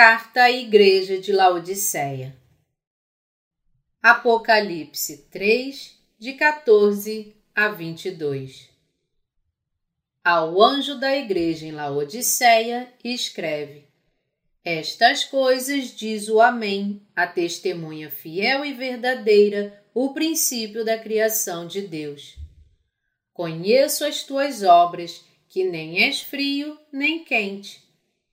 Carta 0.00 0.42
à 0.42 0.50
Igreja 0.52 1.18
de 1.18 1.32
Laodiceia 1.32 2.36
Apocalipse 4.00 5.26
3, 5.28 5.98
de 6.16 6.34
14 6.34 7.34
a 7.52 7.66
22 7.70 8.70
Ao 10.24 10.62
anjo 10.62 11.00
da 11.00 11.16
igreja 11.16 11.66
em 11.66 11.72
Laodiceia, 11.72 12.94
escreve: 13.02 13.88
Estas 14.64 15.24
coisas 15.24 15.86
diz 15.96 16.28
o 16.28 16.40
Amém, 16.40 17.02
a 17.16 17.26
testemunha 17.26 18.08
fiel 18.08 18.64
e 18.64 18.74
verdadeira, 18.74 19.82
o 19.92 20.14
princípio 20.14 20.84
da 20.84 20.96
criação 20.96 21.66
de 21.66 21.82
Deus. 21.82 22.36
Conheço 23.32 24.04
as 24.04 24.22
tuas 24.22 24.62
obras, 24.62 25.24
que 25.48 25.64
nem 25.64 26.04
és 26.04 26.20
frio 26.20 26.78
nem 26.92 27.24
quente. 27.24 27.87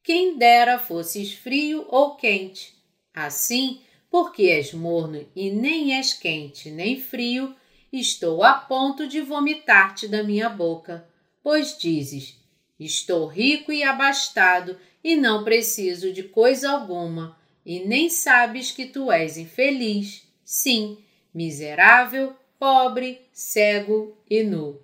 Quem 0.06 0.38
dera 0.38 0.78
fosses 0.78 1.34
frio 1.34 1.84
ou 1.90 2.16
quente. 2.16 2.76
Assim, 3.12 3.82
porque 4.12 4.44
és 4.44 4.72
morno 4.72 5.26
e 5.36 5.50
nem 5.50 5.96
és 5.96 6.14
quente 6.14 6.70
nem 6.70 7.02
frio, 7.02 7.56
estou 7.92 8.44
a 8.44 8.54
ponto 8.54 9.08
de 9.08 9.20
vomitar-te 9.20 10.08
da 10.08 10.22
minha 10.22 10.48
boca. 10.48 11.10
Pois 11.42 11.76
dizes: 11.76 12.40
Estou 12.80 13.26
rico 13.26 13.72
e 13.72 13.82
abastado 13.82 14.78
e 15.04 15.16
não 15.16 15.44
preciso 15.44 16.14
de 16.14 16.22
coisa 16.22 16.70
alguma, 16.70 17.36
e 17.66 17.80
nem 17.80 18.08
sabes 18.08 18.70
que 18.70 18.86
tu 18.86 19.12
és 19.12 19.38
infeliz, 19.38 20.22
sim, 20.44 21.00
miserável, 21.34 22.36
pobre, 22.60 23.22
cego 23.34 24.16
e 24.30 24.44
nu. 24.44 24.80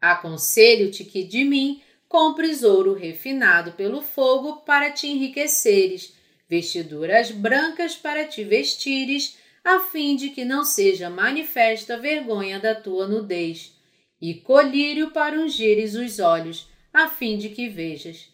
Aconselho-te 0.00 1.04
que 1.04 1.22
de 1.22 1.44
mim 1.44 1.81
compres 2.12 2.62
ouro 2.62 2.92
refinado 2.92 3.72
pelo 3.72 4.02
fogo 4.02 4.58
para 4.66 4.90
te 4.90 5.06
enriqueceres, 5.06 6.14
vestiduras 6.46 7.30
brancas 7.30 7.96
para 7.96 8.26
te 8.26 8.44
vestires, 8.44 9.38
a 9.64 9.80
fim 9.80 10.14
de 10.14 10.28
que 10.28 10.44
não 10.44 10.62
seja 10.62 11.08
manifesta 11.08 11.94
a 11.94 11.96
vergonha 11.96 12.60
da 12.60 12.74
tua 12.74 13.08
nudez, 13.08 13.74
e 14.20 14.34
colírio 14.34 15.10
para 15.12 15.40
ungires 15.40 15.94
os 15.94 16.18
olhos, 16.18 16.68
a 16.92 17.08
fim 17.08 17.38
de 17.38 17.48
que 17.48 17.70
vejas. 17.70 18.28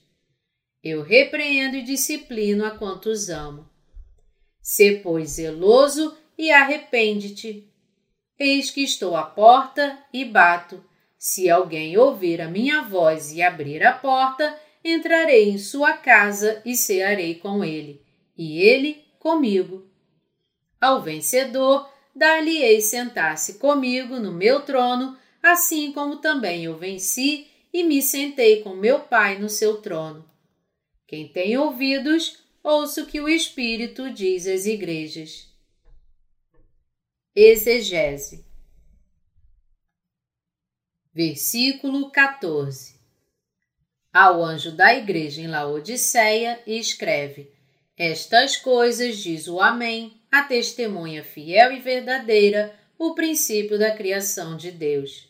Eu 0.82 1.00
repreendo 1.00 1.76
e 1.76 1.82
disciplino 1.82 2.64
a 2.64 2.72
quantos 2.72 3.30
amo. 3.30 3.70
Sê, 4.60 4.98
pois, 5.00 5.30
zeloso 5.30 6.18
e 6.36 6.50
arrepende-te. 6.50 7.72
Eis 8.36 8.72
que 8.72 8.82
estou 8.82 9.14
à 9.14 9.22
porta 9.22 9.96
e 10.12 10.24
bato. 10.24 10.84
Se 11.19 11.50
alguém 11.50 11.98
ouvir 11.98 12.41
a 12.41 12.48
minha 12.48 12.83
voz 12.83 13.33
e 13.33 13.42
abrir 13.42 13.84
a 13.84 13.92
porta, 13.92 14.56
entrarei 14.84 15.50
em 15.50 15.58
sua 15.58 15.94
casa 15.94 16.62
e 16.64 16.77
cearei 16.77 17.34
com 17.34 17.64
ele, 17.64 18.00
e 18.36 18.61
ele 18.62 19.05
comigo. 19.19 19.91
Ao 20.80 21.02
vencedor, 21.02 21.92
dar-lhe-ei 22.14 22.80
sentar-se 22.80 23.58
comigo 23.58 24.20
no 24.20 24.30
meu 24.33 24.61
trono, 24.61 25.19
assim 25.42 25.91
como 25.91 26.19
também 26.19 26.64
eu 26.64 26.77
venci 26.77 27.48
e 27.72 27.83
me 27.83 28.00
sentei 28.00 28.62
com 28.62 28.77
meu 28.77 29.00
Pai 29.00 29.39
no 29.39 29.48
seu 29.48 29.83
trono. 29.83 30.24
Quem 31.05 31.27
tem 31.27 31.58
ouvidos, 31.58 32.39
ouça 32.62 33.02
o 33.02 33.06
que 33.06 33.20
o 33.20 33.28
Espírito 33.28 34.08
diz 34.11 34.46
às 34.46 34.66
igrejas. 34.66 35.48
Exegese 37.34 38.47
Versículo 41.20 42.12
14 42.12 42.94
Ao 44.14 44.40
anjo 44.40 44.70
da 44.70 44.95
igreja 44.95 45.40
em 45.40 45.48
Laodiceia, 45.48 46.62
escreve: 46.64 47.51
Estas 47.96 48.56
coisas 48.56 49.17
diz 49.17 49.48
o 49.48 49.61
Amém, 49.61 50.23
a 50.30 50.45
testemunha 50.45 51.24
fiel 51.24 51.73
e 51.73 51.80
verdadeira, 51.80 52.73
o 52.96 53.17
princípio 53.17 53.77
da 53.77 53.90
criação 53.90 54.56
de 54.56 54.70
Deus. 54.70 55.29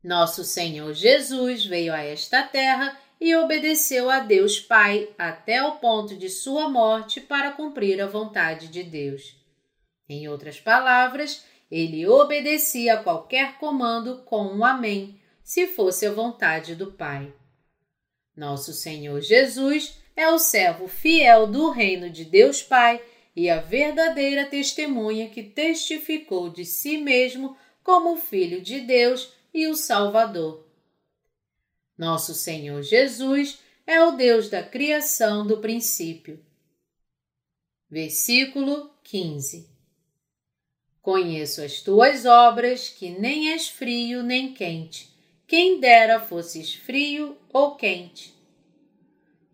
Nosso 0.00 0.44
Senhor 0.44 0.94
Jesus 0.94 1.66
veio 1.66 1.92
a 1.92 2.04
esta 2.04 2.44
terra 2.44 2.96
e 3.20 3.34
obedeceu 3.34 4.08
a 4.08 4.20
Deus 4.20 4.60
Pai 4.60 5.08
até 5.18 5.60
o 5.60 5.72
ponto 5.78 6.14
de 6.14 6.28
sua 6.28 6.68
morte 6.68 7.20
para 7.20 7.50
cumprir 7.50 8.00
a 8.00 8.06
vontade 8.06 8.68
de 8.68 8.84
Deus. 8.84 9.34
Em 10.08 10.28
outras 10.28 10.60
palavras, 10.60 11.44
ele 11.70 12.06
obedecia 12.06 12.94
a 12.94 13.02
qualquer 13.02 13.58
comando 13.58 14.22
com 14.24 14.44
um 14.44 14.64
Amém, 14.64 15.20
se 15.42 15.66
fosse 15.66 16.06
a 16.06 16.12
vontade 16.12 16.74
do 16.74 16.92
Pai. 16.92 17.32
Nosso 18.34 18.72
Senhor 18.72 19.20
Jesus 19.20 19.98
é 20.16 20.28
o 20.28 20.38
servo 20.38 20.88
fiel 20.88 21.46
do 21.46 21.70
reino 21.70 22.08
de 22.10 22.24
Deus 22.24 22.62
Pai 22.62 23.02
e 23.36 23.50
a 23.50 23.60
verdadeira 23.60 24.46
testemunha 24.46 25.28
que 25.28 25.42
testificou 25.42 26.50
de 26.50 26.64
si 26.64 26.98
mesmo 26.98 27.56
como 27.82 28.16
Filho 28.16 28.60
de 28.60 28.80
Deus 28.80 29.32
e 29.52 29.66
o 29.66 29.74
Salvador. 29.74 30.66
Nosso 31.96 32.34
Senhor 32.34 32.82
Jesus 32.82 33.58
é 33.86 34.02
o 34.02 34.12
Deus 34.12 34.48
da 34.48 34.62
criação 34.62 35.46
do 35.46 35.58
princípio. 35.58 36.44
Versículo 37.90 38.90
15 39.02 39.77
Conheço 41.02 41.62
as 41.62 41.80
tuas 41.80 42.24
obras, 42.24 42.88
que 42.88 43.10
nem 43.10 43.52
és 43.52 43.68
frio 43.68 44.22
nem 44.22 44.52
quente. 44.52 45.08
Quem 45.46 45.80
dera 45.80 46.20
fosses 46.20 46.74
frio 46.74 47.36
ou 47.52 47.76
quente. 47.76 48.34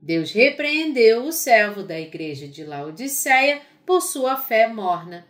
Deus 0.00 0.32
repreendeu 0.32 1.24
o 1.24 1.32
servo 1.32 1.82
da 1.82 1.98
igreja 1.98 2.48
de 2.48 2.64
Laodiceia 2.64 3.62
por 3.86 4.00
sua 4.00 4.36
fé 4.36 4.66
morna. 4.66 5.26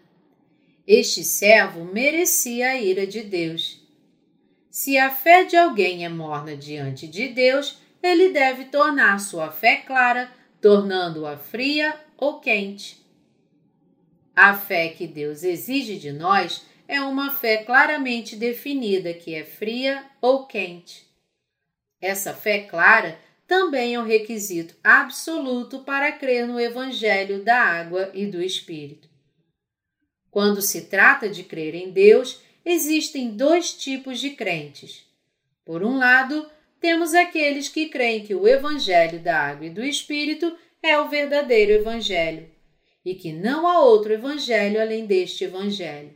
Este 0.87 1.23
servo 1.23 1.85
merecia 1.85 2.71
a 2.71 2.77
ira 2.77 3.07
de 3.07 3.23
Deus. 3.23 3.81
Se 4.71 4.99
a 4.99 5.11
fé 5.11 5.45
de 5.45 5.57
alguém 5.57 6.05
é 6.05 6.09
morna 6.09 6.57
diante 6.57 7.07
de 7.07 7.29
Deus, 7.29 7.79
ele 8.03 8.31
deve 8.31 8.65
tornar 8.65 9.21
sua 9.21 9.53
fé 9.53 9.77
clara, 9.77 10.31
tornando-a 10.61 11.37
fria 11.37 11.95
ou 12.17 12.41
quente. 12.41 13.04
A 14.37 14.55
fé 14.55 14.89
que 14.89 15.07
Deus 15.07 15.45
exige 15.45 15.97
de 15.97 16.11
nós 16.11 16.65
é 16.89 17.01
uma 17.01 17.33
fé 17.33 17.59
claramente 17.59 18.35
definida, 18.35 19.15
que 19.15 19.35
é 19.35 19.45
fria 19.45 20.05
ou 20.21 20.47
quente. 20.47 21.07
Essa 22.01 22.35
fé 22.35 22.61
clara 22.61 23.19
também 23.47 23.95
é 23.95 24.01
um 24.01 24.05
requisito 24.05 24.75
absoluto 24.83 25.81
para 25.81 26.11
crer 26.13 26.47
no 26.47 26.59
Evangelho 26.59 27.45
da 27.45 27.63
água 27.63 28.11
e 28.13 28.27
do 28.27 28.43
Espírito. 28.43 29.09
Quando 30.31 30.61
se 30.61 30.87
trata 30.87 31.29
de 31.29 31.45
crer 31.45 31.75
em 31.75 31.91
Deus, 31.91 32.41
existem 32.65 33.31
dois 33.31 33.73
tipos 33.73 34.19
de 34.19 34.31
crentes. 34.31 35.07
Por 35.65 35.85
um 35.85 35.97
lado, 35.97 36.51
temos 36.81 37.15
aqueles 37.15 37.69
que 37.69 37.87
creem 37.87 38.25
que 38.25 38.35
o 38.35 38.49
Evangelho 38.49 39.21
da 39.21 39.39
água 39.39 39.67
e 39.67 39.71
do 39.71 39.85
Espírito 39.85 40.57
é 40.83 40.99
o 40.99 41.09
verdadeiro 41.09 41.73
Evangelho 41.73 42.54
e 43.05 43.15
que 43.15 43.33
não 43.33 43.67
há 43.67 43.81
outro 43.81 44.13
evangelho 44.13 44.81
além 44.81 45.05
deste 45.05 45.45
evangelho. 45.45 46.15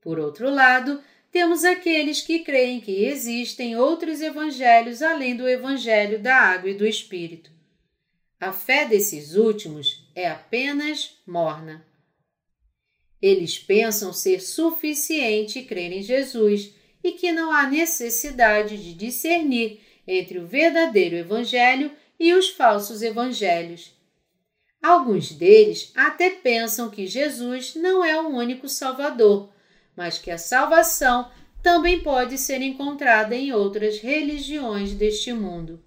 Por 0.00 0.18
outro 0.18 0.48
lado, 0.48 1.02
temos 1.30 1.64
aqueles 1.64 2.22
que 2.22 2.38
creem 2.38 2.80
que 2.80 3.04
existem 3.04 3.76
outros 3.76 4.22
evangelhos 4.22 5.02
além 5.02 5.36
do 5.36 5.48
evangelho 5.48 6.20
da 6.20 6.34
água 6.34 6.70
e 6.70 6.74
do 6.74 6.86
espírito. 6.86 7.50
A 8.40 8.52
fé 8.52 8.86
desses 8.86 9.34
últimos 9.34 10.08
é 10.14 10.28
apenas 10.28 11.16
morna. 11.26 11.84
Eles 13.20 13.58
pensam 13.58 14.12
ser 14.12 14.40
suficiente 14.40 15.62
crer 15.62 15.92
em 15.92 16.02
Jesus 16.02 16.72
e 17.02 17.12
que 17.12 17.32
não 17.32 17.50
há 17.50 17.68
necessidade 17.68 18.78
de 18.78 18.94
discernir 18.94 19.80
entre 20.06 20.38
o 20.38 20.46
verdadeiro 20.46 21.16
evangelho 21.16 21.90
e 22.18 22.32
os 22.32 22.48
falsos 22.50 23.02
evangelhos 23.02 23.97
Alguns 24.82 25.32
deles 25.32 25.92
até 25.94 26.30
pensam 26.30 26.88
que 26.88 27.06
Jesus 27.06 27.74
não 27.74 28.04
é 28.04 28.20
o 28.20 28.28
único 28.28 28.68
Salvador, 28.68 29.52
mas 29.96 30.18
que 30.18 30.30
a 30.30 30.38
salvação 30.38 31.30
também 31.62 32.00
pode 32.00 32.38
ser 32.38 32.62
encontrada 32.62 33.34
em 33.34 33.52
outras 33.52 33.98
religiões 33.98 34.94
deste 34.94 35.32
mundo. 35.32 35.82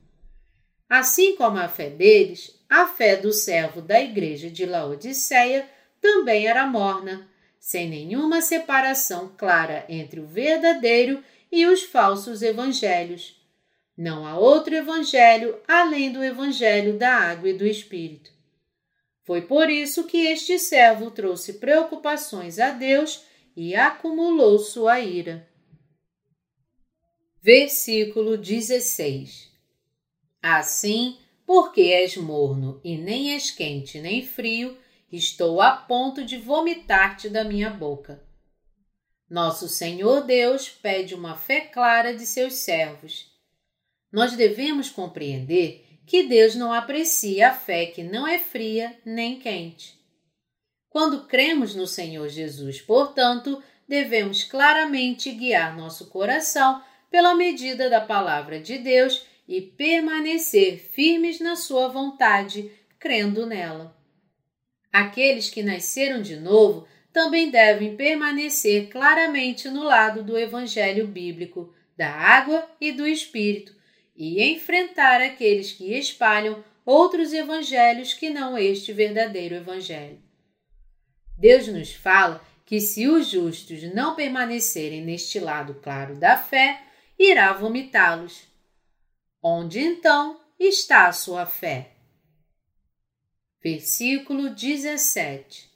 Assim 0.90 1.36
como 1.38 1.58
a 1.58 1.70
fé 1.70 1.90
deles, 1.90 2.54
a 2.70 2.86
fé 2.86 3.16
do 3.16 3.32
servo 3.32 3.82
da 3.82 4.02
igreja 4.02 4.50
de 4.50 4.66
Laodiceia 4.66 5.68
também 6.02 6.48
era 6.48 6.68
morna, 6.68 7.30
sem 7.60 7.88
nenhuma 7.88 8.42
separação 8.42 9.32
clara 9.38 9.86
entre 9.88 10.20
o 10.20 10.26
verdadeiro 10.26 11.24
e 11.50 11.66
os 11.66 11.84
falsos 11.84 12.42
evangelhos. 12.42 13.40
Não 13.96 14.26
há 14.26 14.38
outro 14.38 14.76
evangelho 14.76 15.58
além 15.68 16.12
do 16.12 16.24
evangelho 16.24 16.98
da 16.98 17.14
água 17.14 17.50
e 17.50 17.54
do 17.54 17.66
Espírito. 17.66 18.41
Foi 19.24 19.42
por 19.42 19.70
isso 19.70 20.06
que 20.06 20.28
este 20.28 20.58
servo 20.58 21.12
trouxe 21.12 21.54
preocupações 21.54 22.60
a 22.60 22.72
Deus 22.72 23.24
e 23.56 23.76
acumulou 23.76 24.58
sua 24.60 25.00
ira. 25.00 25.48
Versículo 27.42 28.38
16 28.38 29.52
Assim, 30.42 31.18
Porque 31.46 31.82
és 31.82 32.16
morno 32.16 32.80
e 32.84 32.98
nem 32.98 33.34
és 33.34 33.52
quente 33.52 34.00
nem 34.00 34.26
frio, 34.26 34.78
estou 35.12 35.62
a 35.62 35.72
ponto 35.76 36.24
de 36.24 36.38
vomitar-te 36.38 37.30
da 37.30 37.44
minha 37.44 37.70
boca. 37.70 38.24
Nosso 39.30 39.68
Senhor 39.68 40.26
Deus 40.26 40.70
pede 40.70 41.14
uma 41.14 41.36
fé 41.36 41.62
clara 41.62 42.16
de 42.16 42.26
seus 42.26 42.56
servos. 42.56 43.32
Nós 44.12 44.36
devemos 44.36 44.90
compreender 44.90 45.91
que 46.12 46.24
Deus 46.24 46.56
não 46.56 46.74
aprecia 46.74 47.52
a 47.52 47.54
fé 47.54 47.86
que 47.86 48.04
não 48.04 48.28
é 48.28 48.38
fria 48.38 48.94
nem 49.06 49.40
quente. 49.40 49.98
Quando 50.90 51.26
cremos 51.26 51.74
no 51.74 51.88
Senhor 51.88 52.28
Jesus, 52.28 52.82
portanto, 52.82 53.64
devemos 53.88 54.44
claramente 54.44 55.32
guiar 55.32 55.74
nosso 55.74 56.10
coração 56.10 56.84
pela 57.10 57.34
medida 57.34 57.90
da 57.90 58.02
palavra 58.02 58.60
de 58.60 58.78
Deus 58.78 59.26
e 59.48 59.62
permanecer 59.62 60.80
firmes 60.92 61.40
na 61.40 61.56
sua 61.56 61.88
vontade, 61.88 62.70
crendo 63.00 63.46
nela. 63.46 63.96
Aqueles 64.92 65.50
que 65.50 65.64
nasceram 65.64 66.22
de 66.22 66.36
novo 66.36 66.86
também 67.14 67.50
devem 67.50 67.96
permanecer 67.96 68.90
claramente 68.90 69.70
no 69.70 69.82
lado 69.82 70.22
do 70.26 70.38
Evangelho 70.38 71.08
bíblico, 71.08 71.74
da 71.96 72.10
água 72.10 72.70
e 72.82 72.92
do 72.92 73.08
Espírito, 73.08 73.80
e 74.24 74.40
enfrentar 74.54 75.20
aqueles 75.20 75.72
que 75.72 75.98
espalham 75.98 76.64
outros 76.86 77.34
evangelhos 77.34 78.14
que 78.14 78.30
não 78.30 78.56
este 78.56 78.94
verdadeiro 78.94 79.56
Evangelho. 79.56 80.22
Deus 81.36 81.68
nos 81.68 81.92
fala 81.92 82.40
que 82.64 82.80
se 82.80 83.08
os 83.08 83.30
justos 83.30 83.82
não 83.96 84.16
permanecerem 84.16 85.04
neste 85.04 85.40
lado 85.40 85.74
claro 85.82 86.16
da 86.20 86.38
fé, 86.38 86.84
irá 87.18 87.52
vomitá-los. 87.54 88.44
Onde 89.42 89.80
então 89.80 90.40
está 90.60 91.08
a 91.08 91.14
sua 91.14 91.48
fé? 91.48 91.90
Versículo 93.60 94.52
17 94.52 95.68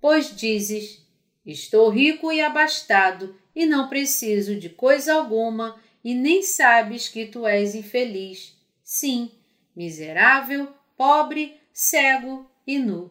Pois 0.00 0.34
dizes: 0.34 1.06
Estou 1.44 1.90
rico 1.90 2.32
e 2.32 2.40
abastado, 2.40 3.38
e 3.54 3.66
não 3.66 3.90
preciso 3.90 4.58
de 4.58 4.70
coisa 4.70 5.12
alguma, 5.12 5.78
e 6.06 6.14
nem 6.14 6.40
sabes 6.40 7.08
que 7.08 7.26
tu 7.26 7.44
és 7.44 7.74
infeliz. 7.74 8.56
Sim, 8.80 9.28
miserável, 9.74 10.68
pobre, 10.96 11.60
cego 11.72 12.48
e 12.64 12.78
nu. 12.78 13.10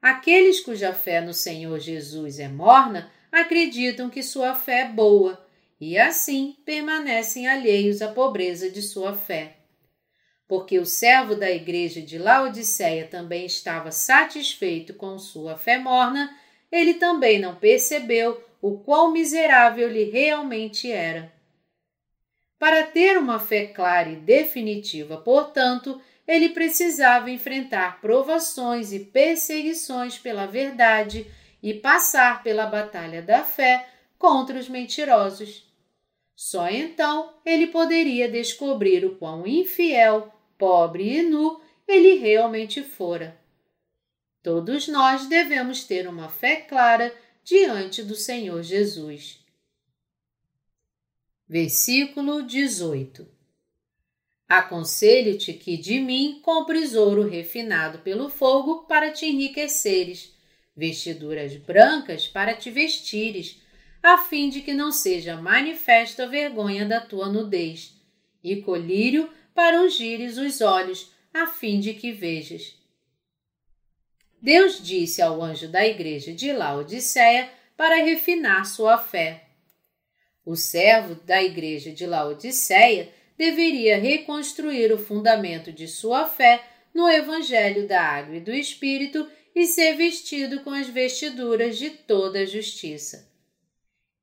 Aqueles 0.00 0.60
cuja 0.60 0.94
fé 0.94 1.20
no 1.20 1.34
Senhor 1.34 1.78
Jesus 1.78 2.38
é 2.38 2.48
morna 2.48 3.12
acreditam 3.30 4.08
que 4.08 4.22
sua 4.22 4.54
fé 4.54 4.80
é 4.80 4.88
boa 4.88 5.46
e 5.78 5.98
assim 5.98 6.56
permanecem 6.64 7.46
alheios 7.46 8.00
à 8.00 8.10
pobreza 8.10 8.70
de 8.70 8.80
sua 8.80 9.12
fé 9.12 9.58
porque 10.52 10.78
o 10.78 10.84
servo 10.84 11.34
da 11.34 11.50
igreja 11.50 12.02
de 12.02 12.18
Laodiceia 12.18 13.06
também 13.06 13.46
estava 13.46 13.90
satisfeito 13.90 14.92
com 14.92 15.18
sua 15.18 15.56
fé 15.56 15.78
morna, 15.78 16.30
ele 16.70 16.92
também 16.92 17.40
não 17.40 17.56
percebeu 17.56 18.38
o 18.60 18.78
quão 18.80 19.10
miserável 19.10 19.88
lhe 19.90 20.04
realmente 20.04 20.92
era. 20.92 21.32
Para 22.62 22.84
ter 22.84 23.18
uma 23.18 23.40
fé 23.40 23.66
clara 23.66 24.08
e 24.08 24.14
definitiva, 24.14 25.16
portanto, 25.16 26.00
ele 26.24 26.50
precisava 26.50 27.28
enfrentar 27.28 28.00
provações 28.00 28.92
e 28.92 29.00
perseguições 29.00 30.16
pela 30.16 30.46
verdade 30.46 31.26
e 31.60 31.74
passar 31.74 32.40
pela 32.44 32.64
batalha 32.66 33.20
da 33.20 33.42
fé 33.42 33.88
contra 34.16 34.56
os 34.56 34.68
mentirosos. 34.68 35.68
Só 36.36 36.68
então 36.68 37.34
ele 37.44 37.66
poderia 37.66 38.30
descobrir 38.30 39.04
o 39.04 39.16
quão 39.16 39.44
infiel, 39.44 40.32
pobre 40.56 41.18
e 41.18 41.22
nu 41.24 41.60
ele 41.88 42.14
realmente 42.14 42.80
fora. 42.80 43.36
Todos 44.40 44.86
nós 44.86 45.26
devemos 45.26 45.82
ter 45.82 46.06
uma 46.06 46.28
fé 46.28 46.60
clara 46.60 47.12
diante 47.42 48.04
do 48.04 48.14
Senhor 48.14 48.62
Jesus. 48.62 49.41
Versículo 51.52 52.42
18 52.44 53.28
Aconselho-te 54.48 55.52
que 55.52 55.76
de 55.76 56.00
mim 56.00 56.40
compres 56.42 56.94
ouro 56.94 57.28
refinado 57.28 57.98
pelo 57.98 58.30
fogo 58.30 58.84
para 58.84 59.10
te 59.10 59.26
enriqueceres, 59.26 60.34
vestiduras 60.74 61.54
brancas 61.56 62.26
para 62.26 62.54
te 62.54 62.70
vestires, 62.70 63.60
a 64.02 64.16
fim 64.16 64.48
de 64.48 64.62
que 64.62 64.72
não 64.72 64.90
seja 64.90 65.36
manifesta 65.36 66.22
a 66.24 66.26
vergonha 66.26 66.86
da 66.86 67.02
tua 67.02 67.28
nudez, 67.28 68.00
e 68.42 68.56
colírio 68.62 69.28
para 69.54 69.82
ungires 69.82 70.38
os 70.38 70.62
olhos, 70.62 71.12
a 71.34 71.46
fim 71.46 71.80
de 71.80 71.92
que 71.92 72.12
vejas. 72.12 72.78
Deus 74.40 74.82
disse 74.82 75.20
ao 75.20 75.42
anjo 75.42 75.68
da 75.68 75.86
igreja 75.86 76.32
de 76.32 76.50
Laodiceia 76.50 77.52
para 77.76 78.02
refinar 78.02 78.64
sua 78.64 78.96
fé. 78.96 79.51
O 80.44 80.56
servo 80.56 81.14
da 81.24 81.42
igreja 81.42 81.92
de 81.92 82.06
Laodiceia 82.06 83.12
deveria 83.36 83.98
reconstruir 83.98 84.92
o 84.92 84.98
fundamento 84.98 85.72
de 85.72 85.86
sua 85.86 86.26
fé 86.26 86.64
no 86.92 87.08
Evangelho 87.08 87.86
da 87.86 88.00
Água 88.00 88.36
e 88.36 88.40
do 88.40 88.52
Espírito 88.52 89.28
e 89.54 89.66
ser 89.66 89.94
vestido 89.94 90.60
com 90.60 90.70
as 90.70 90.88
vestiduras 90.88 91.78
de 91.78 91.90
toda 91.90 92.40
a 92.40 92.46
justiça. 92.46 93.30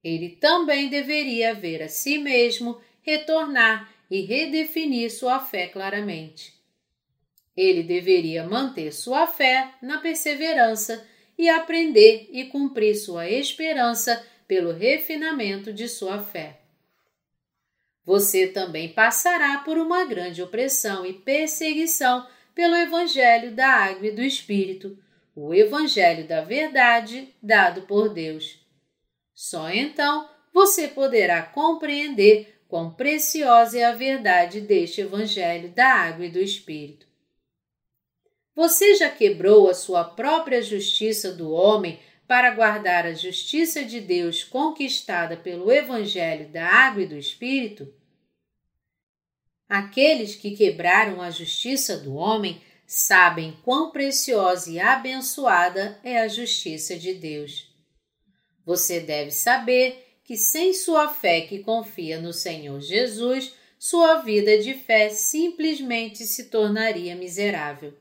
Ele 0.04 0.30
também 0.30 0.90
deveria 0.90 1.54
ver 1.54 1.84
a 1.84 1.88
si 1.88 2.18
mesmo 2.18 2.80
retornar 3.02 3.94
e 4.10 4.22
redefinir 4.22 5.12
sua 5.12 5.40
fé 5.40 5.68
claramente. 5.68 6.54
Ele 7.56 7.84
deveria 7.84 8.44
manter 8.44 8.92
sua 8.94 9.28
fé 9.28 9.74
na 9.82 10.00
perseverança 10.00 11.06
e 11.38 11.50
aprender 11.50 12.30
e 12.32 12.46
cumprir 12.46 12.96
sua 12.96 13.30
esperança 13.30 14.26
pelo 14.50 14.72
refinamento 14.72 15.72
de 15.72 15.88
sua 15.88 16.24
fé. 16.24 16.60
Você 18.04 18.48
também 18.48 18.92
passará 18.92 19.60
por 19.60 19.78
uma 19.78 20.04
grande 20.06 20.42
opressão 20.42 21.06
e 21.06 21.14
perseguição 21.14 22.26
pelo 22.56 22.76
Evangelho 22.76 23.52
da 23.52 23.68
Água 23.68 24.08
e 24.08 24.12
do 24.12 24.24
Espírito, 24.24 24.98
o 25.36 25.54
Evangelho 25.54 26.28
da 26.28 26.42
Verdade 26.42 27.32
dado 27.40 27.84
por 27.84 28.10
Deus. 28.10 28.60
Só 29.36 29.70
então 29.70 30.28
você 30.52 30.88
poderá 30.88 31.44
compreender 31.44 32.60
quão 32.68 32.92
preciosa 32.92 33.78
é 33.78 33.86
a 33.86 33.94
verdade 33.94 34.62
deste 34.62 35.02
Evangelho 35.02 35.70
da 35.70 35.94
Água 35.94 36.26
e 36.26 36.32
do 36.32 36.40
Espírito. 36.40 37.06
Você 38.56 38.96
já 38.96 39.12
quebrou 39.12 39.70
a 39.70 39.76
sua 39.76 40.04
própria 40.04 40.60
justiça 40.60 41.32
do 41.32 41.52
homem 41.52 42.00
para 42.30 42.52
guardar 42.52 43.08
a 43.08 43.14
justiça 43.14 43.84
de 43.84 44.00
Deus 44.00 44.44
conquistada 44.44 45.36
pelo 45.36 45.72
Evangelho 45.72 46.48
da 46.50 46.64
Água 46.64 47.02
e 47.02 47.08
do 47.08 47.18
Espírito? 47.18 47.92
Aqueles 49.68 50.36
que 50.36 50.52
quebraram 50.52 51.24
a 51.24 51.32
justiça 51.32 51.98
do 51.98 52.14
homem 52.14 52.62
sabem 52.86 53.58
quão 53.66 53.90
preciosa 53.90 54.70
e 54.70 54.80
abençoada 54.80 56.00
é 56.04 56.20
a 56.20 56.28
justiça 56.28 56.96
de 56.96 57.16
Deus. 57.16 57.68
Você 58.64 59.00
deve 59.00 59.32
saber 59.32 60.20
que 60.24 60.38
sem 60.38 60.72
sua 60.72 61.10
fé 61.10 61.42
que 61.42 61.64
confia 61.64 62.22
no 62.22 62.32
Senhor 62.32 62.80
Jesus, 62.80 63.56
sua 63.80 64.20
vida 64.20 64.60
de 64.60 64.76
fé 64.76 65.10
simplesmente 65.10 66.28
se 66.28 66.52
tornaria 66.52 67.16
miserável. 67.16 67.98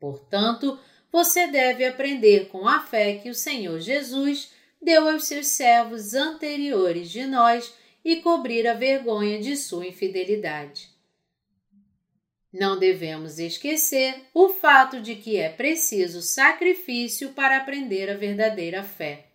Portanto, 0.00 0.76
você 1.12 1.46
deve 1.48 1.84
aprender 1.84 2.48
com 2.48 2.68
a 2.68 2.80
fé 2.80 3.14
que 3.14 3.28
o 3.30 3.34
Senhor 3.34 3.80
Jesus 3.80 4.52
deu 4.80 5.08
aos 5.08 5.24
seus 5.24 5.48
servos 5.48 6.14
anteriores 6.14 7.10
de 7.10 7.26
nós 7.26 7.72
e 8.04 8.16
cobrir 8.16 8.66
a 8.66 8.74
vergonha 8.74 9.38
de 9.40 9.56
sua 9.56 9.86
infidelidade. 9.86 10.88
Não 12.52 12.78
devemos 12.78 13.38
esquecer 13.38 14.22
o 14.34 14.48
fato 14.48 15.00
de 15.00 15.16
que 15.16 15.36
é 15.36 15.48
preciso 15.48 16.20
sacrifício 16.22 17.30
para 17.30 17.58
aprender 17.58 18.10
a 18.10 18.16
verdadeira 18.16 18.82
fé 18.82 19.30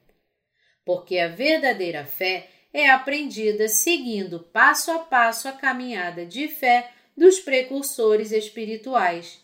porque 0.86 1.17
a 1.17 1.27
verdadeira 1.27 2.05
fé 2.05 2.48
é 2.72 2.89
aprendida 2.89 3.67
seguindo 3.67 4.39
passo 4.39 4.91
a 4.91 5.00
passo 5.00 5.48
a 5.48 5.51
caminhada 5.51 6.25
de 6.25 6.48
fé 6.48 6.91
dos 7.17 7.39
precursores 7.39 8.32
espirituais. 8.32 9.41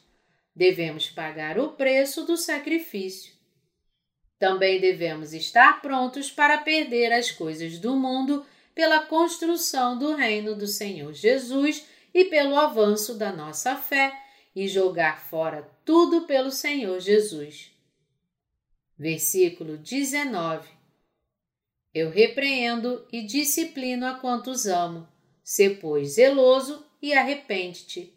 Devemos 0.56 1.10
pagar 1.10 1.60
o 1.60 1.70
preço 1.70 2.26
do 2.26 2.36
sacrifício. 2.36 3.34
Também 4.38 4.80
devemos 4.80 5.34
estar 5.34 5.82
prontos 5.82 6.32
para 6.32 6.58
perder 6.58 7.14
as 7.14 7.32
coisas 7.32 7.78
do 7.78 7.96
mundo 7.96 8.46
pela 8.74 9.06
construção 9.06 9.98
do 9.98 10.16
reino 10.16 10.56
do 10.56 10.68
Senhor 10.68 11.14
Jesus 11.14 11.86
e 12.14 12.26
pelo 12.26 12.58
avanço 12.58 13.18
da 13.18 13.32
nossa 13.32 13.76
fé 13.76 14.12
e 14.56 14.68
jogar 14.68 15.22
fora 15.22 15.70
tudo 15.86 16.22
pelo 16.22 16.52
Senhor 16.52 17.00
Jesus. 17.00 17.72
Versículo 18.98 19.78
19 19.78 20.82
eu 21.94 22.10
repreendo 22.10 23.06
e 23.12 23.22
disciplino 23.22 24.06
a 24.06 24.14
quantos 24.16 24.66
amo. 24.66 25.08
Se, 25.44 25.70
pois, 25.72 26.14
zeloso 26.14 26.86
e 27.02 27.14
arrepende-te. 27.14 28.14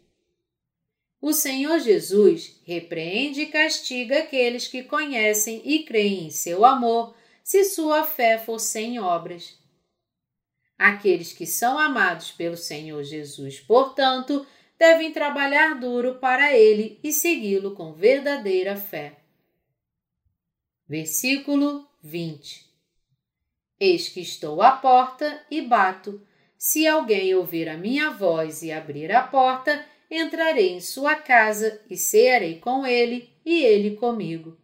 O 1.25 1.33
Senhor 1.33 1.79
Jesus 1.79 2.61
repreende 2.67 3.41
e 3.41 3.45
castiga 3.47 4.19
aqueles 4.19 4.67
que 4.67 4.83
conhecem 4.83 5.59
e 5.65 5.81
creem 5.81 6.27
em 6.27 6.29
seu 6.29 6.63
amor, 6.63 7.15
se 7.43 7.63
sua 7.63 8.03
fé 8.03 8.37
for 8.37 8.59
sem 8.59 8.99
obras. 8.99 9.57
Aqueles 10.77 11.33
que 11.33 11.47
são 11.47 11.79
amados 11.79 12.29
pelo 12.29 12.55
Senhor 12.55 13.01
Jesus, 13.01 13.59
portanto, 13.59 14.45
devem 14.77 15.11
trabalhar 15.11 15.79
duro 15.79 16.19
para 16.19 16.55
ele 16.55 16.99
e 17.03 17.11
segui-lo 17.11 17.71
com 17.71 17.91
verdadeira 17.91 18.75
fé. 18.75 19.17
Versículo 20.87 21.89
20 22.03 22.69
Eis 23.79 24.09
que 24.09 24.19
estou 24.19 24.61
à 24.61 24.73
porta 24.73 25.43
e 25.49 25.59
bato. 25.63 26.21
Se 26.55 26.85
alguém 26.85 27.33
ouvir 27.33 27.67
a 27.67 27.75
minha 27.75 28.11
voz 28.11 28.61
e 28.61 28.71
abrir 28.71 29.11
a 29.11 29.23
porta, 29.23 29.83
entrarei 30.15 30.71
em 30.71 30.81
sua 30.81 31.15
casa 31.15 31.81
e 31.89 31.97
cearei 31.97 32.59
com 32.59 32.85
ele 32.85 33.29
e 33.45 33.63
ele 33.63 33.95
comigo. 33.95 34.57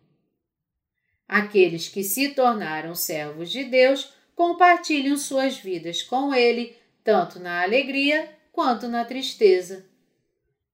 Aqueles 1.28 1.88
que 1.88 2.04
se 2.04 2.30
tornaram 2.30 2.94
servos 2.94 3.50
de 3.50 3.64
Deus 3.64 4.14
compartilham 4.36 5.16
suas 5.18 5.58
vidas 5.58 6.02
com 6.02 6.34
ele, 6.34 6.76
tanto 7.04 7.40
na 7.40 7.62
alegria 7.62 8.30
quanto 8.52 8.88
na 8.88 9.06
tristeza. 9.06 9.86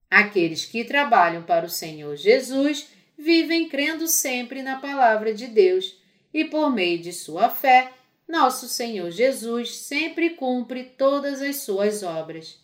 Aqueles 0.10 0.66
que 0.66 0.84
trabalham 0.84 1.44
para 1.44 1.66
o 1.66 1.70
Senhor 1.70 2.16
Jesus 2.16 2.88
vivem 3.18 3.68
crendo 3.68 4.08
sempre 4.08 4.62
na 4.62 4.78
palavra 4.80 5.34
de 5.34 5.48
Deus 5.48 5.96
e, 6.34 6.46
por 6.46 6.74
meio 6.74 7.00
de 7.00 7.12
sua 7.12 7.50
fé, 7.50 7.92
nosso 8.28 8.68
Senhor 8.68 9.10
Jesus 9.12 9.76
sempre 9.76 10.32
cumpre 10.32 10.84
todas 10.84 11.42
as 11.42 11.58
suas 11.58 12.04
obras. 12.04 12.60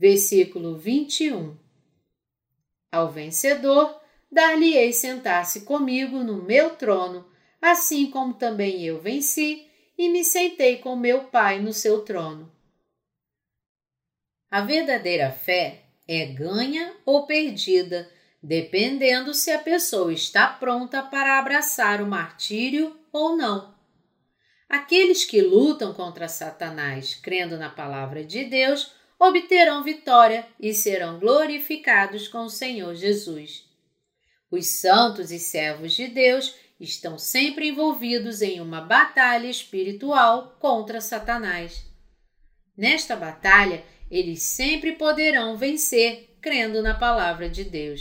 Versículo 0.00 0.78
21 0.78 1.58
Ao 2.90 3.12
vencedor, 3.12 4.00
dar-lhe-ei 4.32 4.94
sentar-se 4.94 5.60
comigo 5.66 6.20
no 6.20 6.42
meu 6.42 6.70
trono, 6.70 7.28
assim 7.60 8.10
como 8.10 8.32
também 8.32 8.82
eu 8.82 8.98
venci 8.98 9.68
e 9.98 10.08
me 10.08 10.24
sentei 10.24 10.78
com 10.78 10.96
meu 10.96 11.24
Pai 11.24 11.60
no 11.60 11.74
seu 11.74 12.00
trono. 12.00 12.50
A 14.50 14.62
verdadeira 14.62 15.30
fé 15.30 15.82
é 16.08 16.24
ganha 16.24 16.96
ou 17.04 17.26
perdida, 17.26 18.10
dependendo 18.42 19.34
se 19.34 19.50
a 19.50 19.58
pessoa 19.58 20.14
está 20.14 20.46
pronta 20.46 21.02
para 21.02 21.38
abraçar 21.38 22.00
o 22.00 22.06
martírio 22.06 22.98
ou 23.12 23.36
não. 23.36 23.74
Aqueles 24.66 25.26
que 25.26 25.42
lutam 25.42 25.92
contra 25.92 26.26
Satanás 26.26 27.14
crendo 27.14 27.58
na 27.58 27.68
palavra 27.68 28.24
de 28.24 28.44
Deus 28.44 28.98
obterão 29.20 29.84
vitória 29.84 30.46
e 30.58 30.72
serão 30.72 31.18
glorificados 31.18 32.26
com 32.26 32.44
o 32.44 32.50
Senhor 32.50 32.94
Jesus. 32.94 33.68
Os 34.50 34.66
santos 34.66 35.30
e 35.30 35.38
servos 35.38 35.92
de 35.92 36.08
Deus 36.08 36.54
estão 36.80 37.18
sempre 37.18 37.68
envolvidos 37.68 38.40
em 38.40 38.60
uma 38.60 38.80
batalha 38.80 39.46
espiritual 39.46 40.56
contra 40.58 41.02
Satanás. 41.02 41.84
Nesta 42.74 43.14
batalha, 43.14 43.84
eles 44.10 44.42
sempre 44.42 44.92
poderão 44.92 45.56
vencer 45.58 46.36
crendo 46.40 46.82
na 46.82 46.94
palavra 46.94 47.50
de 47.50 47.62
Deus. 47.62 48.00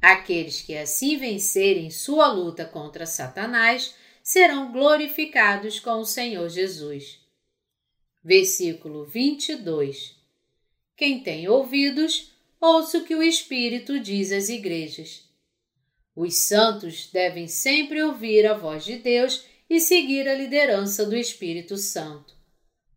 Aqueles 0.00 0.62
que 0.62 0.78
assim 0.78 1.16
vencerem 1.16 1.90
sua 1.90 2.28
luta 2.28 2.64
contra 2.64 3.04
Satanás 3.04 3.96
serão 4.22 4.70
glorificados 4.70 5.80
com 5.80 5.98
o 5.98 6.06
Senhor 6.06 6.48
Jesus. 6.48 7.27
Versículo 8.28 9.06
22 9.06 10.14
Quem 10.94 11.20
tem 11.20 11.48
ouvidos, 11.48 12.30
ouça 12.60 12.98
o 12.98 13.02
que 13.02 13.14
o 13.14 13.22
Espírito 13.22 13.98
diz 13.98 14.32
às 14.32 14.50
igrejas. 14.50 15.24
Os 16.14 16.36
santos 16.36 17.08
devem 17.10 17.48
sempre 17.48 18.02
ouvir 18.02 18.46
a 18.46 18.52
voz 18.52 18.84
de 18.84 18.98
Deus 18.98 19.46
e 19.70 19.80
seguir 19.80 20.28
a 20.28 20.34
liderança 20.34 21.06
do 21.06 21.16
Espírito 21.16 21.78
Santo. 21.78 22.34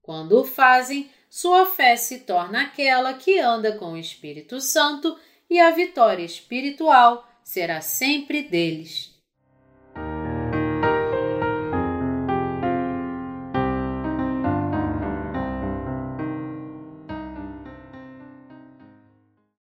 Quando 0.02 0.38
o 0.38 0.44
fazem, 0.44 1.10
sua 1.30 1.66
fé 1.66 1.96
se 1.96 2.20
torna 2.20 2.64
aquela 2.64 3.14
que 3.14 3.40
anda 3.40 3.78
com 3.78 3.94
o 3.94 3.98
Espírito 3.98 4.60
Santo 4.60 5.18
e 5.50 5.62
a 5.62 5.72
vitória 5.72 6.26
espiritual 6.26 7.26
será 7.42 7.80
sempre 7.80 8.44
deles. 8.44 9.11